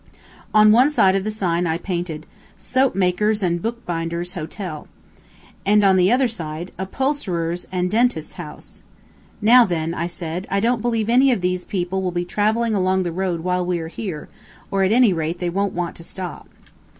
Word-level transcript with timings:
On 0.51 0.71
one 0.71 0.89
side 0.89 1.15
of 1.15 1.23
the 1.23 1.29
sign 1.29 1.67
I 1.67 1.77
painted: 1.77 2.25
"SOAP 2.57 2.95
MAKER'S 2.95 3.43
AND 3.43 3.61
BOOK 3.61 3.85
BINDER'S 3.85 4.33
HOTEL." 4.33 4.87
And 5.63 5.83
on 5.83 5.95
the 5.95 6.11
other 6.11 6.27
side: 6.27 6.71
"UPHOLSTERERS' 6.79 7.67
AND 7.71 7.91
DENTISTS' 7.91 8.33
HOUSE." 8.33 8.81
"Now 9.43 9.63
then," 9.63 9.93
I 9.93 10.07
said, 10.07 10.47
"I 10.49 10.59
don't 10.59 10.81
believe 10.81 11.07
any 11.07 11.31
of 11.31 11.41
those 11.41 11.65
people 11.65 12.01
will 12.01 12.09
be 12.09 12.25
traveling 12.25 12.73
along 12.73 13.03
the 13.03 13.11
road 13.11 13.41
while 13.41 13.63
we 13.63 13.77
are 13.77 13.89
here, 13.89 14.27
or, 14.71 14.83
at 14.83 14.91
any 14.91 15.13
rate, 15.13 15.37
they 15.37 15.51
won't 15.51 15.73
want 15.75 15.95
to 15.97 16.03
stop." 16.03 16.49